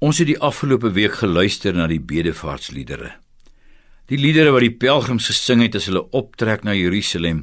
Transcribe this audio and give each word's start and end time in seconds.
Ons 0.00 0.16
het 0.16 0.30
die 0.30 0.38
afgelope 0.40 0.94
week 0.96 1.18
geluister 1.20 1.74
na 1.76 1.84
die 1.84 2.00
bedevaartsliedere. 2.00 3.10
Die 4.08 4.16
liedere 4.16 4.54
wat 4.54 4.64
die 4.64 4.72
pelgrims 4.72 5.26
gesing 5.28 5.60
het 5.60 5.76
as 5.76 5.90
hulle 5.90 6.06
optrek 6.16 6.64
na 6.64 6.72
Jerusalem 6.72 7.42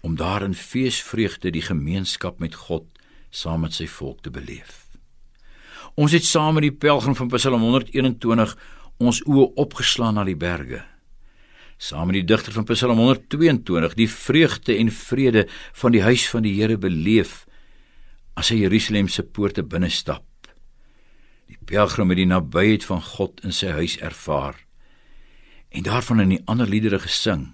om 0.00 0.14
daar 0.16 0.40
in 0.46 0.56
feesvreugde 0.56 1.52
die 1.52 1.66
gemeenskap 1.66 2.40
met 2.40 2.56
God 2.56 2.88
saam 3.28 3.66
met 3.66 3.76
sy 3.76 3.90
volk 3.92 4.24
te 4.24 4.32
beleef. 4.32 4.86
Ons 5.92 6.16
het 6.16 6.24
saam 6.24 6.56
met 6.56 6.64
die 6.70 6.72
pelgrim 6.72 7.18
van 7.18 7.28
Psalm 7.36 7.60
121 7.60 8.56
ons 8.96 9.20
oë 9.28 9.52
opgeslaan 9.60 10.16
na 10.16 10.24
die 10.24 10.38
berge. 10.48 10.80
Saam 11.76 12.08
met 12.08 12.22
die 12.22 12.26
digter 12.32 12.56
van 12.56 12.72
Psalm 12.72 13.04
122 13.04 14.00
die 14.00 14.08
vreugde 14.08 14.80
en 14.80 14.96
vrede 14.96 15.44
van 15.84 15.92
die 15.92 16.06
huis 16.08 16.24
van 16.32 16.48
die 16.48 16.56
Here 16.56 16.80
beleef 16.80 17.42
as 18.32 18.48
hy 18.48 18.62
Jerusalem 18.64 19.12
se 19.12 19.28
poorte 19.28 19.60
binne 19.60 19.92
stap. 19.92 20.24
Die 20.24 20.31
pelgrim 21.64 22.12
het 22.12 22.20
die 22.20 22.28
nabyheid 22.28 22.84
van 22.84 23.02
God 23.02 23.40
in 23.46 23.52
sy 23.52 23.72
huis 23.78 23.98
ervaar 23.98 24.58
en 25.72 25.82
daarvan 25.82 26.20
in 26.20 26.34
die 26.34 26.42
ander 26.44 26.68
liedere 26.68 26.98
gesing. 27.00 27.52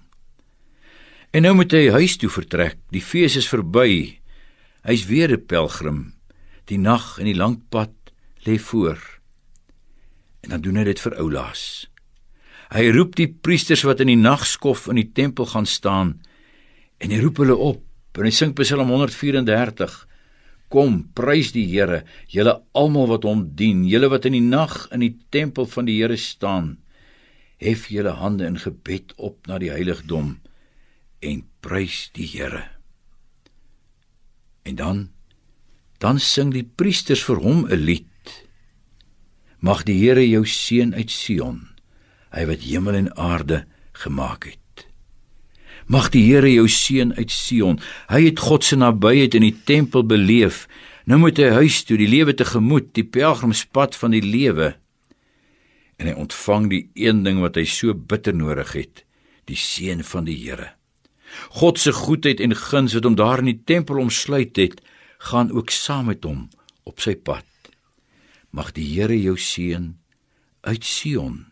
En 1.31 1.45
nou 1.45 1.53
moet 1.55 1.71
hy 1.71 1.89
huis 1.93 2.17
toe 2.19 2.29
vertrek. 2.31 2.79
Die 2.91 3.03
fees 3.03 3.37
is 3.39 3.47
verby. 3.47 4.19
Hy's 4.83 5.05
weer 5.05 5.31
'n 5.31 5.45
pelgrim. 5.45 6.13
Die 6.65 6.77
nag 6.77 7.19
en 7.19 7.25
die 7.25 7.35
lang 7.35 7.61
pad 7.69 7.93
lê 8.45 8.59
voor. 8.59 8.99
En 10.41 10.49
dan 10.49 10.61
doen 10.61 10.75
hy 10.75 10.83
dit 10.83 10.99
vir 10.99 11.15
oulaas. 11.15 11.87
Hy 12.69 12.89
roep 12.89 13.15
die 13.15 13.27
priesters 13.27 13.81
wat 13.81 13.99
in 13.99 14.07
die 14.07 14.19
nagskof 14.19 14.87
in 14.87 14.95
die 14.95 15.11
tempel 15.13 15.45
gaan 15.45 15.65
staan 15.65 16.21
en 16.97 17.11
hy 17.11 17.19
roep 17.21 17.37
hulle 17.37 17.55
op. 17.55 17.83
En 18.13 18.23
hy 18.23 18.31
sing 18.31 18.53
Psalm 18.53 18.89
134. 18.89 20.07
Kom, 20.69 21.01
prys 21.17 21.49
die 21.55 21.65
Here, 21.65 22.03
julle 22.29 22.59
almal 22.77 23.09
wat 23.09 23.25
hom 23.25 23.47
dien, 23.57 23.81
julle 23.89 24.09
wat 24.13 24.27
in 24.29 24.37
die 24.37 24.45
nag 24.45 24.85
in 24.93 25.01
die 25.01 25.15
tempel 25.33 25.65
van 25.65 25.89
die 25.89 25.97
Here 25.97 26.17
staan. 26.17 26.77
Hef 27.57 27.89
julle 27.89 28.13
hande 28.21 28.45
in 28.45 28.59
gebed 28.61 29.15
op 29.17 29.49
na 29.49 29.57
die 29.59 29.71
heiligdom 29.73 30.37
en 31.25 31.41
prys 31.65 32.09
die 32.13 32.29
Here. 32.29 32.67
En 34.63 34.77
dan 34.77 35.07
dan 35.99 36.19
sing 36.23 36.53
die 36.55 36.63
priesters 36.63 37.25
vir 37.27 37.41
hom 37.43 37.65
'n 37.67 37.75
lied. 37.75 38.05
Mag 39.59 39.83
die 39.83 39.99
Here 39.99 40.23
jou 40.23 40.45
seën 40.45 40.93
uit 40.95 41.11
Sion, 41.11 41.67
hy 42.31 42.45
wat 42.45 42.63
hemel 42.63 42.95
en 42.95 43.15
aarde 43.17 43.65
gemaak 43.91 44.45
het. 44.45 44.68
Mag 45.89 46.11
die 46.13 46.21
Here 46.27 46.51
jou 46.51 46.67
seën 46.69 47.15
uit 47.17 47.31
Sion. 47.33 47.79
Hy 48.13 48.21
het 48.27 48.41
God 48.45 48.65
se 48.65 48.77
nabyheid 48.77 49.33
in 49.33 49.47
die 49.47 49.55
tempel 49.65 50.03
beleef. 50.05 50.67
Nou 51.09 51.17
moet 51.23 51.41
hy 51.41 51.49
huis 51.63 51.79
toe, 51.89 51.97
die 51.97 52.09
lewe 52.11 52.35
tegemoet, 52.37 52.91
die 52.93 53.07
pelgrimspad 53.09 53.97
van 53.97 54.13
die 54.13 54.21
lewe. 54.21 54.75
En 55.97 56.11
hy 56.11 56.13
ontvang 56.13 56.69
die 56.69 56.83
een 56.93 57.23
ding 57.25 57.41
wat 57.41 57.57
hy 57.57 57.65
so 57.65 57.97
bitter 57.97 58.37
nodig 58.37 58.75
het, 58.77 59.01
die 59.49 59.57
seën 59.57 60.05
van 60.05 60.29
die 60.29 60.37
Here. 60.37 60.75
God 61.57 61.81
se 61.81 61.93
goedheid 61.93 62.37
en 62.41 62.53
guns 62.53 62.93
wat 62.93 63.09
hom 63.09 63.17
daar 63.17 63.41
in 63.41 63.49
die 63.49 63.61
tempel 63.65 63.97
omsluit 63.97 64.61
het, 64.61 64.77
gaan 65.25 65.49
ook 65.49 65.73
saam 65.73 66.13
met 66.13 66.21
hom 66.25 66.51
op 66.85 67.01
sy 67.01 67.17
pad. 67.17 67.49
Mag 68.53 68.75
die 68.77 68.85
Here 68.93 69.17
jou 69.17 69.37
seën 69.41 69.95
uit 70.69 70.85
Sion 70.85 71.48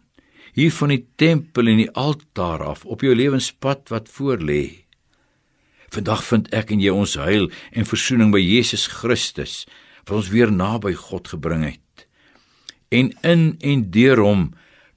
hier 0.58 0.74
van 0.74 0.90
die 0.90 1.04
tempel 1.22 1.70
en 1.70 1.78
die 1.84 1.92
altaar 1.94 2.64
af 2.66 2.86
op 2.90 3.04
jou 3.06 3.14
lewenspad 3.14 3.92
wat 3.94 4.10
voorlê. 4.10 4.88
Vandag 5.94 6.24
vind 6.26 6.48
ek 6.58 6.72
en 6.74 6.82
jy 6.82 6.94
ons 6.94 7.14
heil 7.22 7.46
en 7.78 7.86
verzoening 7.86 8.32
by 8.34 8.42
Jesus 8.42 8.88
Christus 8.90 9.68
wat 10.08 10.16
ons 10.18 10.32
weer 10.34 10.50
naby 10.50 10.96
God 10.98 11.30
gebring 11.30 11.62
het. 11.68 12.08
En 12.90 13.12
in 13.22 13.44
en 13.62 13.84
deur 13.94 14.24
hom 14.24 14.48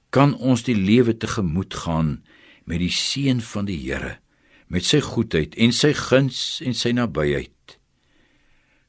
kan 0.09 0.33
ons 0.39 0.65
die 0.65 0.75
lewe 0.75 1.13
tegemoet 1.13 1.77
gaan 1.85 2.15
met 2.65 2.81
die 2.81 2.91
seën 2.91 3.41
van 3.53 3.67
die 3.69 3.77
Here, 3.83 4.17
met 4.67 4.87
sy 4.87 5.01
goedheid 5.03 5.53
en 5.61 5.75
sy 5.75 5.91
guns 5.95 6.61
en 6.65 6.73
sy 6.73 6.93
nabyheid. 6.95 7.77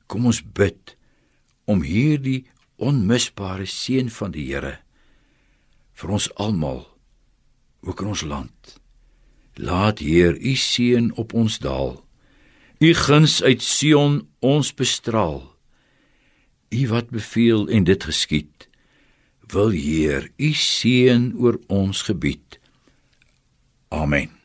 Kom 0.09 0.25
ons 0.31 0.41
bid 0.41 0.97
om 1.69 1.85
hierdie 1.85 2.47
onmisbare 2.81 3.69
seën 3.69 4.09
van 4.09 4.33
die 4.33 4.49
Here 4.49 4.79
vir 5.95 6.15
ons 6.19 6.29
almal 6.35 6.87
ook 7.83 8.01
in 8.01 8.13
ons 8.15 8.23
land. 8.23 8.81
Laat 9.55 9.99
Heer 9.99 10.39
u 10.39 10.55
seën 10.57 11.11
op 11.21 11.35
ons 11.35 11.59
daal. 11.59 12.05
U 12.79 12.95
guns 12.95 13.43
uit 13.43 13.63
Sion 13.63 14.23
ons 14.41 14.75
bestraal. 14.75 15.43
U 16.73 16.89
wat 16.89 17.11
beveel 17.11 17.69
en 17.69 17.85
dit 17.85 18.05
geskied. 18.05 18.69
Wil 19.53 19.75
Heer 19.77 20.31
u 20.37 20.53
seën 20.53 21.33
oor 21.37 21.61
ons 21.67 22.03
gebied. 22.03 22.59
Amen. 23.89 24.42